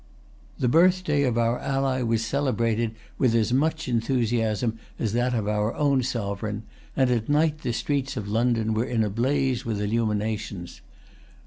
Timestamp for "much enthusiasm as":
3.53-5.13